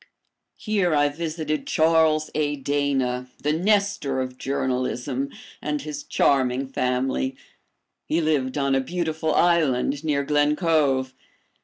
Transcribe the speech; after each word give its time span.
Here 0.57 0.95
I 0.95 1.09
visited 1.09 1.67
Charles 1.67 2.31
A. 2.33 2.55
Dana, 2.55 3.27
the 3.43 3.53
Nestor 3.53 4.19
of 4.19 4.39
journalism, 4.39 5.29
and 5.61 5.83
his 5.83 6.01
charming 6.03 6.65
family. 6.65 7.35
He 8.07 8.19
lived 8.19 8.57
on 8.57 8.73
a 8.73 8.81
beautiful 8.81 9.35
island 9.35 10.03
near 10.03 10.23
Glen 10.23 10.55
Cove. 10.55 11.13